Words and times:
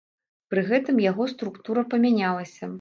Пры 0.53 0.63
гэтым 0.69 1.03
яго 1.11 1.29
структура 1.35 1.87
памянялася. 1.95 2.63